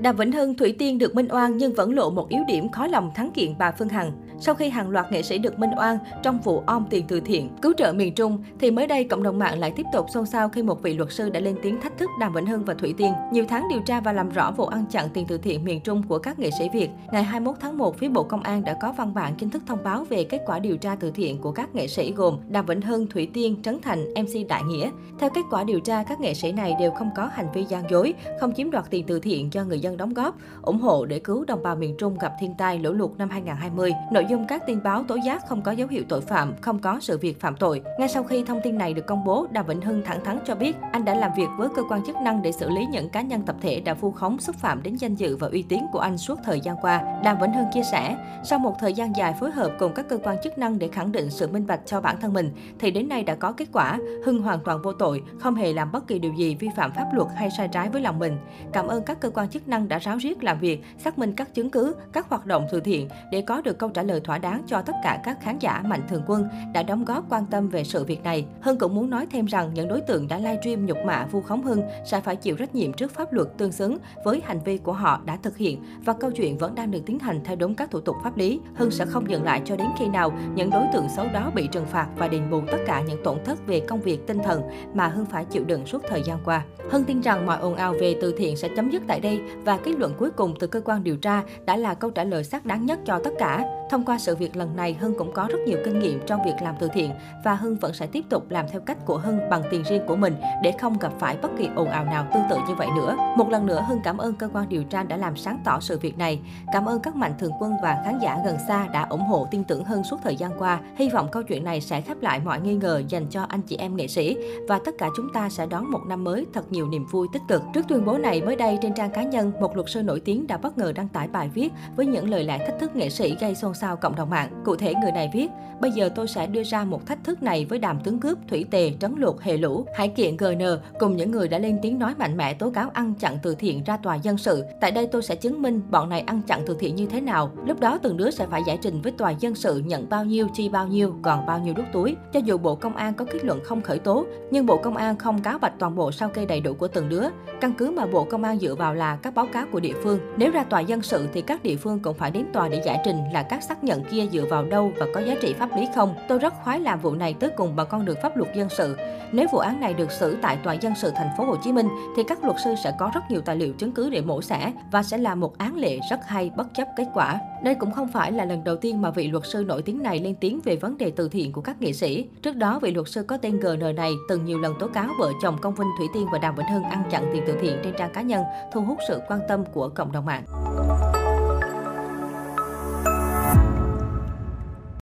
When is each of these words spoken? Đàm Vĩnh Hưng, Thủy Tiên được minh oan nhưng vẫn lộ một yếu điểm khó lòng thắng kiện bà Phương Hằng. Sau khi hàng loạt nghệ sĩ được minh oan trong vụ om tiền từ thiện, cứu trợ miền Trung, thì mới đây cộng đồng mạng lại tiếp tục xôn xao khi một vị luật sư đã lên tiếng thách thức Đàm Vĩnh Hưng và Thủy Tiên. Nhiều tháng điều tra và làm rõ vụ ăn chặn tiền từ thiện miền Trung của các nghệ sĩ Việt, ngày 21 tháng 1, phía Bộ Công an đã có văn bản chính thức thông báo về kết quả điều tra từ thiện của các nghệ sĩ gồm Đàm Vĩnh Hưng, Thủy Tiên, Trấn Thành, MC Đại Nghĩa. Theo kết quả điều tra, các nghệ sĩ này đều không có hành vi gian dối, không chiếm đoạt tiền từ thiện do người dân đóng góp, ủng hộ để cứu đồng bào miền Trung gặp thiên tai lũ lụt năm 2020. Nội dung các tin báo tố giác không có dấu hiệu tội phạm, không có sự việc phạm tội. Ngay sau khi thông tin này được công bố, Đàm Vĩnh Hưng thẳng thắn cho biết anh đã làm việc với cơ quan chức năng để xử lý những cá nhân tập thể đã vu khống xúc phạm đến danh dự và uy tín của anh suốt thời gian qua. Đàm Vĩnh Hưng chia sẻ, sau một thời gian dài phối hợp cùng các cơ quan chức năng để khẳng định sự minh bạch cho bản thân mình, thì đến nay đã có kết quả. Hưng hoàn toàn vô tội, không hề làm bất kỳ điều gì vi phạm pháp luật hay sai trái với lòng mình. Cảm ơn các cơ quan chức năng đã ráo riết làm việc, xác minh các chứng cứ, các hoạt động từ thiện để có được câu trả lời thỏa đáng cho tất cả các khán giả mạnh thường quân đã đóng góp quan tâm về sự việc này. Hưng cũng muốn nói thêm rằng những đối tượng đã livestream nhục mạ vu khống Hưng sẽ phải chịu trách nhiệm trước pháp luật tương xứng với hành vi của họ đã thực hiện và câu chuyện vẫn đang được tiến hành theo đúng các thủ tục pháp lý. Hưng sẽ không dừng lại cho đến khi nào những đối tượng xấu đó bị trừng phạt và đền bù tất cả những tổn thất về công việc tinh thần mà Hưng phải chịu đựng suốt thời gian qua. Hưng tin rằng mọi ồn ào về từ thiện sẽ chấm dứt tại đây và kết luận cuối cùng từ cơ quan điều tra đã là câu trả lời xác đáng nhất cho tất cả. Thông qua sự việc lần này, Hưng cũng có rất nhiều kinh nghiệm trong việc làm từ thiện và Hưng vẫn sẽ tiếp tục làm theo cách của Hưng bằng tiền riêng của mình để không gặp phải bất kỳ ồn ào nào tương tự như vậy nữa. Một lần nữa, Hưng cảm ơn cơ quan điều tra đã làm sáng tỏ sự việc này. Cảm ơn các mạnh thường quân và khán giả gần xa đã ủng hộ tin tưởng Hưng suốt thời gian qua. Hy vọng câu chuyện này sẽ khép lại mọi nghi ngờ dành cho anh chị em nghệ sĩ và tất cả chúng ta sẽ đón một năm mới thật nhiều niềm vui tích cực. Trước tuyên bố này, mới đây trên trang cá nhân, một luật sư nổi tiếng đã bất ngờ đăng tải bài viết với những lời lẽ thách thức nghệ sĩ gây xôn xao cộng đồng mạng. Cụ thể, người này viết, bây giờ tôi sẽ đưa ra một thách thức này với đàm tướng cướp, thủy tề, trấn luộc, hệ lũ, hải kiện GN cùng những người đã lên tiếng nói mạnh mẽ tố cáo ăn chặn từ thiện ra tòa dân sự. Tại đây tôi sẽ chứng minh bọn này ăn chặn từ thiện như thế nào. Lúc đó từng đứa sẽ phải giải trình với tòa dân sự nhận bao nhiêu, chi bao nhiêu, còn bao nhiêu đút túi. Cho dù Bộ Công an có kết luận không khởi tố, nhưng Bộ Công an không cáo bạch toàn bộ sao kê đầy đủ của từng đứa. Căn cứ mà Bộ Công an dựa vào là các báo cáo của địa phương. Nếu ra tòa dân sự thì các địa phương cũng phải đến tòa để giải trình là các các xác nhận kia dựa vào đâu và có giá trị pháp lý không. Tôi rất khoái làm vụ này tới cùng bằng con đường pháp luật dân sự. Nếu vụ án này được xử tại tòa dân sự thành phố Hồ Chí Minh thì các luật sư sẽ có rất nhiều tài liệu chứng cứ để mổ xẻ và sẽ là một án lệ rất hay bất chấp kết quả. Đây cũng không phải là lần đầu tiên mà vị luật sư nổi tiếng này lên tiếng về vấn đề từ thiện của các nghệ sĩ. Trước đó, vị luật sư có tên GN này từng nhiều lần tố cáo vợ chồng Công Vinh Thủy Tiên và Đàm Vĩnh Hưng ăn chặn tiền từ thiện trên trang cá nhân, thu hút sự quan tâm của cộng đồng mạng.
Đàm 0.00 0.16
Vĩnh 0.16 0.32
Hưng, 0.32 0.54
Thủy 0.54 0.74
Tiên 0.78 0.98
được 0.98 1.14
minh 1.14 1.28
oan 1.30 1.56
nhưng 1.56 1.72
vẫn 1.72 1.94
lộ 1.94 2.10
một 2.10 2.28
yếu 2.28 2.42
điểm 2.48 2.68
khó 2.68 2.86
lòng 2.86 3.10
thắng 3.14 3.30
kiện 3.30 3.58
bà 3.58 3.72
Phương 3.72 3.88
Hằng. 3.88 4.12
Sau 4.40 4.54
khi 4.54 4.68
hàng 4.68 4.90
loạt 4.90 5.12
nghệ 5.12 5.22
sĩ 5.22 5.38
được 5.38 5.58
minh 5.58 5.70
oan 5.78 5.98
trong 6.22 6.40
vụ 6.40 6.62
om 6.66 6.86
tiền 6.90 7.04
từ 7.08 7.20
thiện, 7.20 7.48
cứu 7.62 7.72
trợ 7.78 7.92
miền 7.92 8.14
Trung, 8.14 8.44
thì 8.58 8.70
mới 8.70 8.86
đây 8.86 9.04
cộng 9.04 9.22
đồng 9.22 9.38
mạng 9.38 9.58
lại 9.58 9.72
tiếp 9.76 9.86
tục 9.92 10.06
xôn 10.14 10.26
xao 10.26 10.48
khi 10.48 10.62
một 10.62 10.82
vị 10.82 10.94
luật 10.94 11.12
sư 11.12 11.30
đã 11.30 11.40
lên 11.40 11.56
tiếng 11.62 11.80
thách 11.80 11.98
thức 11.98 12.10
Đàm 12.20 12.34
Vĩnh 12.34 12.46
Hưng 12.46 12.64
và 12.64 12.74
Thủy 12.74 12.94
Tiên. 12.96 13.12
Nhiều 13.32 13.44
tháng 13.48 13.68
điều 13.70 13.80
tra 13.86 14.00
và 14.00 14.12
làm 14.12 14.28
rõ 14.28 14.50
vụ 14.50 14.66
ăn 14.66 14.84
chặn 14.90 15.08
tiền 15.14 15.26
từ 15.28 15.38
thiện 15.38 15.64
miền 15.64 15.80
Trung 15.80 16.02
của 16.08 16.18
các 16.18 16.38
nghệ 16.38 16.50
sĩ 16.58 16.68
Việt, 16.72 16.90
ngày 17.12 17.22
21 17.22 17.56
tháng 17.60 17.78
1, 17.78 17.98
phía 17.98 18.08
Bộ 18.08 18.22
Công 18.22 18.42
an 18.42 18.64
đã 18.64 18.78
có 18.82 18.92
văn 18.92 19.14
bản 19.14 19.34
chính 19.38 19.50
thức 19.50 19.62
thông 19.66 19.82
báo 19.84 20.04
về 20.04 20.24
kết 20.24 20.42
quả 20.46 20.58
điều 20.58 20.76
tra 20.76 20.96
từ 21.00 21.10
thiện 21.10 21.38
của 21.38 21.52
các 21.52 21.74
nghệ 21.74 21.88
sĩ 21.88 22.12
gồm 22.12 22.38
Đàm 22.48 22.66
Vĩnh 22.66 22.80
Hưng, 22.80 23.06
Thủy 23.06 23.28
Tiên, 23.32 23.56
Trấn 23.62 23.80
Thành, 23.82 24.14
MC 24.14 24.48
Đại 24.48 24.62
Nghĩa. 24.62 24.90
Theo 25.18 25.30
kết 25.30 25.42
quả 25.50 25.64
điều 25.64 25.80
tra, 25.80 26.02
các 26.02 26.20
nghệ 26.20 26.34
sĩ 26.34 26.52
này 26.52 26.74
đều 26.80 26.90
không 26.90 27.10
có 27.16 27.30
hành 27.32 27.46
vi 27.54 27.64
gian 27.64 27.90
dối, 27.90 28.14
không 28.40 28.54
chiếm 28.54 28.70
đoạt 28.70 28.84
tiền 28.90 29.04
từ 29.06 29.20
thiện 29.20 29.52
do 29.52 29.64
người 29.64 29.81
dân 29.82 29.96
đóng 29.96 30.14
góp, 30.14 30.36
ủng 30.62 30.78
hộ 30.78 31.06
để 31.06 31.18
cứu 31.18 31.44
đồng 31.44 31.62
bào 31.62 31.76
miền 31.76 31.94
Trung 31.98 32.18
gặp 32.20 32.32
thiên 32.40 32.54
tai 32.54 32.78
lũ 32.78 32.92
lụt 32.92 33.10
năm 33.18 33.30
2020. 33.30 33.92
Nội 34.12 34.26
dung 34.30 34.46
các 34.48 34.62
tin 34.66 34.82
báo 34.82 35.04
tố 35.08 35.16
giác 35.24 35.46
không 35.48 35.62
có 35.62 35.72
dấu 35.72 35.88
hiệu 35.88 36.02
tội 36.08 36.20
phạm, 36.20 36.54
không 36.60 36.78
có 36.78 36.98
sự 37.00 37.18
việc 37.18 37.40
phạm 37.40 37.56
tội. 37.56 37.82
Ngay 37.98 38.08
sau 38.08 38.22
khi 38.22 38.44
thông 38.44 38.60
tin 38.62 38.78
này 38.78 38.94
được 38.94 39.06
công 39.06 39.24
bố, 39.24 39.46
Đàm 39.50 39.66
Vĩnh 39.66 39.80
Hưng 39.80 40.02
thẳng 40.02 40.24
thắn 40.24 40.38
cho 40.44 40.54
biết 40.54 40.76
anh 40.92 41.04
đã 41.04 41.14
làm 41.14 41.30
việc 41.36 41.48
với 41.58 41.68
cơ 41.76 41.82
quan 41.88 42.04
chức 42.06 42.16
năng 42.16 42.42
để 42.42 42.52
xử 42.52 42.68
lý 42.70 42.86
những 42.86 43.08
cá 43.08 43.22
nhân 43.22 43.42
tập 43.42 43.56
thể 43.60 43.80
đã 43.80 43.94
vu 43.94 44.10
khống 44.10 44.38
xúc 44.38 44.56
phạm 44.56 44.82
đến 44.82 44.94
danh 44.94 45.14
dự 45.14 45.36
và 45.36 45.48
uy 45.52 45.62
tín 45.62 45.80
của 45.92 45.98
anh 45.98 46.18
suốt 46.18 46.38
thời 46.44 46.60
gian 46.60 46.76
qua. 46.82 47.20
Đàm 47.24 47.36
Vĩnh 47.40 47.52
Hưng 47.52 47.66
chia 47.72 47.82
sẻ, 47.82 48.16
sau 48.44 48.58
một 48.58 48.74
thời 48.80 48.92
gian 48.92 49.16
dài 49.16 49.34
phối 49.40 49.50
hợp 49.50 49.72
cùng 49.78 49.92
các 49.94 50.08
cơ 50.08 50.18
quan 50.24 50.36
chức 50.42 50.58
năng 50.58 50.78
để 50.78 50.88
khẳng 50.88 51.12
định 51.12 51.30
sự 51.30 51.48
minh 51.48 51.66
bạch 51.66 51.80
cho 51.86 52.00
bản 52.00 52.16
thân 52.20 52.32
mình, 52.32 52.50
thì 52.78 52.90
đến 52.90 53.08
nay 53.08 53.22
đã 53.22 53.34
có 53.34 53.52
kết 53.52 53.68
quả. 53.72 53.98
Hưng 54.24 54.42
hoàn 54.42 54.58
toàn 54.64 54.82
vô 54.82 54.92
tội, 54.92 55.22
không 55.38 55.54
hề 55.54 55.72
làm 55.72 55.92
bất 55.92 56.06
kỳ 56.06 56.18
điều 56.18 56.32
gì 56.32 56.54
vi 56.54 56.68
phạm 56.76 56.92
pháp 56.92 57.06
luật 57.12 57.28
hay 57.36 57.50
sai 57.50 57.68
trái 57.68 57.88
với 57.88 58.02
lòng 58.02 58.18
mình. 58.18 58.36
Cảm 58.72 58.86
ơn 58.86 59.02
các 59.02 59.20
cơ 59.20 59.30
quan 59.30 59.48
chức 59.48 59.68
năng 59.68 59.71
đã 59.80 59.98
ráo 59.98 60.16
riết 60.16 60.44
làm 60.44 60.58
việc, 60.58 60.82
xác 60.98 61.18
minh 61.18 61.32
các 61.36 61.54
chứng 61.54 61.70
cứ, 61.70 61.94
các 62.12 62.28
hoạt 62.28 62.46
động 62.46 62.66
từ 62.72 62.80
thiện 62.80 63.08
để 63.30 63.42
có 63.42 63.62
được 63.62 63.78
câu 63.78 63.88
trả 63.88 64.02
lời 64.02 64.20
thỏa 64.20 64.38
đáng 64.38 64.62
cho 64.66 64.82
tất 64.82 64.92
cả 65.02 65.20
các 65.24 65.38
khán 65.40 65.58
giả 65.58 65.82
mạnh 65.86 66.00
thường 66.08 66.22
quân 66.26 66.48
đã 66.74 66.82
đóng 66.82 67.04
góp 67.04 67.24
quan 67.30 67.46
tâm 67.46 67.68
về 67.68 67.84
sự 67.84 68.04
việc 68.04 68.22
này. 68.22 68.46
Hưng 68.60 68.78
cũng 68.78 68.94
muốn 68.94 69.10
nói 69.10 69.26
thêm 69.30 69.46
rằng 69.46 69.70
những 69.74 69.88
đối 69.88 70.00
tượng 70.00 70.28
đã 70.28 70.38
livestream 70.38 70.86
nhục 70.86 70.98
mạ 71.06 71.26
vu 71.26 71.40
khống 71.40 71.62
Hưng 71.62 71.82
sẽ 72.04 72.20
phải 72.20 72.36
chịu 72.36 72.56
trách 72.56 72.74
nhiệm 72.74 72.92
trước 72.92 73.10
pháp 73.14 73.32
luật 73.32 73.48
tương 73.58 73.72
xứng 73.72 73.98
với 74.24 74.42
hành 74.44 74.60
vi 74.64 74.78
của 74.78 74.92
họ 74.92 75.20
đã 75.24 75.38
thực 75.42 75.56
hiện 75.56 75.84
và 76.04 76.12
câu 76.12 76.30
chuyện 76.30 76.58
vẫn 76.58 76.74
đang 76.74 76.90
được 76.90 77.00
tiến 77.06 77.18
hành 77.18 77.40
theo 77.44 77.56
đúng 77.56 77.74
các 77.74 77.90
thủ 77.90 78.00
tục 78.00 78.16
pháp 78.24 78.36
lý. 78.36 78.60
Hưng 78.74 78.90
sẽ 78.90 79.06
không 79.06 79.30
dừng 79.30 79.44
lại 79.44 79.62
cho 79.64 79.76
đến 79.76 79.86
khi 79.98 80.08
nào 80.08 80.32
những 80.54 80.70
đối 80.70 80.86
tượng 80.92 81.08
xấu 81.16 81.26
đó 81.34 81.50
bị 81.54 81.68
trừng 81.72 81.86
phạt 81.86 82.08
và 82.16 82.28
đền 82.28 82.50
bù 82.50 82.60
tất 82.72 82.78
cả 82.86 83.02
những 83.08 83.24
tổn 83.24 83.38
thất 83.44 83.66
về 83.66 83.80
công 83.80 84.00
việc 84.00 84.26
tinh 84.26 84.38
thần 84.44 84.62
mà 84.94 85.08
Hưng 85.08 85.26
phải 85.26 85.44
chịu 85.44 85.64
đựng 85.64 85.86
suốt 85.86 86.02
thời 86.08 86.22
gian 86.22 86.38
qua. 86.44 86.64
Hưng 86.90 87.04
tin 87.04 87.20
rằng 87.20 87.46
mọi 87.46 87.58
ồn 87.58 87.74
ào 87.74 87.94
về 88.00 88.16
từ 88.20 88.34
thiện 88.38 88.56
sẽ 88.56 88.68
chấm 88.76 88.90
dứt 88.90 89.02
tại 89.06 89.20
đây 89.20 89.40
và 89.64 89.76
kết 89.76 89.92
luận 89.98 90.14
cuối 90.18 90.30
cùng 90.30 90.54
từ 90.60 90.66
cơ 90.66 90.80
quan 90.84 91.04
điều 91.04 91.16
tra 91.16 91.42
đã 91.66 91.76
là 91.76 91.94
câu 91.94 92.10
trả 92.10 92.24
lời 92.24 92.44
xác 92.44 92.66
đáng 92.66 92.86
nhất 92.86 92.98
cho 93.04 93.20
tất 93.24 93.30
cả. 93.38 93.64
Thông 93.92 94.04
qua 94.04 94.18
sự 94.18 94.36
việc 94.36 94.56
lần 94.56 94.76
này, 94.76 94.94
Hưng 95.00 95.14
cũng 95.18 95.32
có 95.32 95.48
rất 95.50 95.58
nhiều 95.66 95.78
kinh 95.84 95.98
nghiệm 95.98 96.20
trong 96.26 96.40
việc 96.44 96.54
làm 96.62 96.74
từ 96.78 96.88
thiện 96.88 97.10
và 97.44 97.54
Hưng 97.54 97.76
vẫn 97.76 97.92
sẽ 97.92 98.06
tiếp 98.06 98.24
tục 98.28 98.50
làm 98.50 98.66
theo 98.68 98.80
cách 98.80 98.98
của 99.06 99.18
Hưng 99.18 99.38
bằng 99.50 99.62
tiền 99.70 99.82
riêng 99.82 100.02
của 100.06 100.16
mình 100.16 100.34
để 100.62 100.72
không 100.80 100.98
gặp 100.98 101.12
phải 101.18 101.36
bất 101.42 101.48
kỳ 101.58 101.68
ồn 101.76 101.88
ào 101.88 102.04
nào 102.04 102.26
tương 102.34 102.42
tự 102.50 102.56
như 102.68 102.74
vậy 102.74 102.88
nữa. 102.96 103.16
Một 103.36 103.50
lần 103.50 103.66
nữa, 103.66 103.84
Hưng 103.88 104.00
cảm 104.04 104.18
ơn 104.18 104.34
cơ 104.34 104.48
quan 104.52 104.68
điều 104.68 104.84
tra 104.84 105.02
đã 105.02 105.16
làm 105.16 105.36
sáng 105.36 105.58
tỏ 105.64 105.80
sự 105.80 105.98
việc 105.98 106.18
này. 106.18 106.40
Cảm 106.72 106.84
ơn 106.86 107.00
các 107.00 107.16
mạnh 107.16 107.32
thường 107.38 107.52
quân 107.60 107.72
và 107.82 108.02
khán 108.04 108.18
giả 108.18 108.38
gần 108.44 108.56
xa 108.68 108.86
đã 108.86 109.06
ủng 109.10 109.20
hộ 109.20 109.48
tin 109.50 109.64
tưởng 109.64 109.84
Hưng 109.84 110.04
suốt 110.04 110.16
thời 110.22 110.36
gian 110.36 110.50
qua. 110.58 110.80
Hy 110.96 111.08
vọng 111.08 111.28
câu 111.32 111.42
chuyện 111.42 111.64
này 111.64 111.80
sẽ 111.80 112.00
khép 112.00 112.16
lại 112.20 112.40
mọi 112.44 112.60
nghi 112.60 112.74
ngờ 112.74 113.02
dành 113.08 113.26
cho 113.26 113.42
anh 113.48 113.62
chị 113.62 113.76
em 113.76 113.96
nghệ 113.96 114.06
sĩ 114.06 114.36
và 114.68 114.80
tất 114.84 114.94
cả 114.98 115.08
chúng 115.16 115.32
ta 115.32 115.48
sẽ 115.48 115.66
đón 115.66 115.90
một 115.90 116.00
năm 116.08 116.24
mới 116.24 116.46
thật 116.54 116.72
nhiều 116.72 116.88
niềm 116.88 117.06
vui 117.06 117.28
tích 117.32 117.42
cực. 117.48 117.62
Trước 117.74 117.88
tuyên 117.88 118.04
bố 118.04 118.18
này, 118.18 118.42
mới 118.42 118.56
đây 118.56 118.78
trên 118.82 118.94
trang 118.94 119.10
cá 119.10 119.22
nhân, 119.22 119.52
một 119.60 119.76
luật 119.76 119.88
sư 119.90 120.02
nổi 120.02 120.20
tiếng 120.20 120.46
đã 120.46 120.56
bất 120.56 120.78
ngờ 120.78 120.92
đăng 120.92 121.08
tải 121.08 121.28
bài 121.28 121.50
viết 121.54 121.72
với 121.96 122.06
những 122.06 122.30
lời 122.30 122.44
lẽ 122.44 122.58
thách 122.58 122.78
thức 122.80 122.96
nghệ 122.96 123.10
sĩ 123.10 123.36
gây 123.40 123.54
xôn 123.54 123.74
xao 123.74 123.81
cộng 124.00 124.16
đồng 124.16 124.30
mạng. 124.30 124.62
Cụ 124.64 124.76
thể, 124.76 124.94
người 124.94 125.12
này 125.12 125.30
viết, 125.32 125.48
bây 125.80 125.90
giờ 125.90 126.08
tôi 126.14 126.28
sẽ 126.28 126.46
đưa 126.46 126.62
ra 126.62 126.84
một 126.84 127.06
thách 127.06 127.24
thức 127.24 127.42
này 127.42 127.64
với 127.64 127.78
đàm 127.78 128.00
tướng 128.00 128.20
cướp, 128.20 128.38
thủy 128.48 128.64
tề, 128.70 128.92
trấn 129.00 129.14
luộc, 129.18 129.42
hệ 129.42 129.56
lũ, 129.56 129.86
hải 129.94 130.08
kiện 130.08 130.36
GN 130.36 130.62
cùng 130.98 131.16
những 131.16 131.30
người 131.30 131.48
đã 131.48 131.58
lên 131.58 131.78
tiếng 131.82 131.98
nói 131.98 132.14
mạnh 132.18 132.36
mẽ 132.36 132.54
tố 132.54 132.70
cáo 132.70 132.90
ăn 132.92 133.14
chặn 133.14 133.38
từ 133.42 133.54
thiện 133.54 133.84
ra 133.84 133.96
tòa 133.96 134.14
dân 134.14 134.38
sự. 134.38 134.64
Tại 134.80 134.90
đây 134.90 135.06
tôi 135.06 135.22
sẽ 135.22 135.34
chứng 135.34 135.62
minh 135.62 135.80
bọn 135.90 136.08
này 136.08 136.20
ăn 136.20 136.42
chặn 136.42 136.62
từ 136.66 136.76
thiện 136.80 136.96
như 136.96 137.06
thế 137.06 137.20
nào. 137.20 137.50
Lúc 137.66 137.80
đó 137.80 137.98
từng 138.02 138.16
đứa 138.16 138.30
sẽ 138.30 138.46
phải 138.46 138.62
giải 138.66 138.78
trình 138.82 139.00
với 139.02 139.12
tòa 139.12 139.30
dân 139.30 139.54
sự 139.54 139.78
nhận 139.78 140.08
bao 140.08 140.24
nhiêu, 140.24 140.48
chi 140.54 140.68
bao 140.68 140.86
nhiêu, 140.86 141.14
còn 141.22 141.46
bao 141.46 141.58
nhiêu 141.58 141.74
đút 141.74 141.86
túi. 141.92 142.16
Cho 142.32 142.40
dù 142.40 142.58
Bộ 142.58 142.74
Công 142.74 142.96
an 142.96 143.14
có 143.14 143.24
kết 143.24 143.44
luận 143.44 143.60
không 143.64 143.80
khởi 143.80 143.98
tố, 143.98 144.26
nhưng 144.50 144.66
Bộ 144.66 144.76
Công 144.76 144.96
an 144.96 145.16
không 145.16 145.42
cáo 145.42 145.58
bạch 145.58 145.72
toàn 145.78 145.94
bộ 145.94 146.12
sao 146.12 146.28
kê 146.28 146.46
đầy 146.46 146.60
đủ 146.60 146.74
của 146.74 146.88
từng 146.88 147.08
đứa. 147.08 147.24
Căn 147.60 147.74
cứ 147.78 147.90
mà 147.90 148.06
Bộ 148.06 148.24
Công 148.24 148.44
an 148.44 148.58
dựa 148.58 148.74
vào 148.74 148.94
là 148.94 149.16
các 149.16 149.34
báo 149.34 149.46
cáo 149.52 149.66
của 149.72 149.80
địa 149.80 149.94
phương. 150.02 150.18
Nếu 150.36 150.50
ra 150.50 150.64
tòa 150.64 150.80
dân 150.80 151.02
sự 151.02 151.28
thì 151.32 151.42
các 151.42 151.62
địa 151.62 151.76
phương 151.76 151.98
cũng 151.98 152.14
phải 152.14 152.30
đến 152.30 152.46
tòa 152.52 152.68
để 152.68 152.82
giải 152.84 153.00
trình 153.04 153.16
là 153.32 153.42
các 153.42 153.61
các 153.62 153.68
xác 153.68 153.84
nhận 153.84 154.04
kia 154.04 154.26
dựa 154.32 154.44
vào 154.50 154.64
đâu 154.64 154.92
và 154.98 155.06
có 155.14 155.20
giá 155.20 155.34
trị 155.42 155.54
pháp 155.58 155.76
lý 155.76 155.88
không. 155.94 156.14
Tôi 156.28 156.38
rất 156.38 156.54
khoái 156.64 156.80
làm 156.80 157.00
vụ 157.00 157.14
này 157.14 157.34
tới 157.40 157.50
cùng 157.56 157.76
bằng 157.76 157.86
con 157.90 158.04
đường 158.04 158.16
pháp 158.22 158.36
luật 158.36 158.54
dân 158.54 158.68
sự. 158.68 158.96
Nếu 159.32 159.46
vụ 159.52 159.58
án 159.58 159.80
này 159.80 159.94
được 159.94 160.12
xử 160.12 160.36
tại 160.42 160.56
tòa 160.64 160.72
dân 160.72 160.92
sự 160.96 161.12
thành 161.14 161.28
phố 161.38 161.44
Hồ 161.44 161.56
Chí 161.56 161.72
Minh 161.72 161.88
thì 162.16 162.22
các 162.28 162.44
luật 162.44 162.56
sư 162.64 162.74
sẽ 162.84 162.92
có 162.98 163.10
rất 163.14 163.20
nhiều 163.30 163.40
tài 163.40 163.56
liệu 163.56 163.72
chứng 163.72 163.92
cứ 163.92 164.10
để 164.10 164.20
mổ 164.20 164.42
xẻ 164.42 164.72
và 164.92 165.02
sẽ 165.02 165.18
là 165.18 165.34
một 165.34 165.58
án 165.58 165.76
lệ 165.76 165.98
rất 166.10 166.20
hay 166.26 166.50
bất 166.56 166.74
chấp 166.74 166.88
kết 166.96 167.06
quả. 167.14 167.40
Đây 167.62 167.74
cũng 167.74 167.90
không 167.90 168.08
phải 168.08 168.32
là 168.32 168.44
lần 168.44 168.64
đầu 168.64 168.76
tiên 168.76 169.02
mà 169.02 169.10
vị 169.10 169.28
luật 169.28 169.44
sư 169.46 169.64
nổi 169.66 169.82
tiếng 169.82 170.02
này 170.02 170.18
lên 170.18 170.34
tiếng 170.40 170.60
về 170.64 170.76
vấn 170.76 170.98
đề 170.98 171.12
từ 171.16 171.28
thiện 171.28 171.52
của 171.52 171.60
các 171.60 171.82
nghệ 171.82 171.92
sĩ. 171.92 172.26
Trước 172.42 172.56
đó, 172.56 172.78
vị 172.82 172.90
luật 172.90 173.08
sư 173.08 173.22
có 173.22 173.36
tên 173.36 173.60
GN 173.60 173.96
này 173.96 174.12
từng 174.28 174.44
nhiều 174.44 174.58
lần 174.58 174.74
tố 174.80 174.86
cáo 174.88 175.08
vợ 175.18 175.32
chồng 175.42 175.58
Công 175.60 175.74
Vinh 175.74 175.88
Thủy 175.98 176.06
Tiên 176.14 176.26
và 176.32 176.38
Đàm 176.38 176.54
Vĩnh 176.54 176.68
Hưng 176.72 176.82
ăn 176.82 177.02
chặn 177.10 177.30
tiền 177.32 177.42
từ 177.46 177.56
thiện 177.60 177.76
trên 177.84 177.94
trang 177.98 178.12
cá 178.12 178.22
nhân, 178.22 178.42
thu 178.72 178.80
hút 178.80 178.98
sự 179.08 179.20
quan 179.28 179.40
tâm 179.48 179.64
của 179.72 179.88
cộng 179.88 180.12
đồng 180.12 180.24
mạng. 180.24 180.44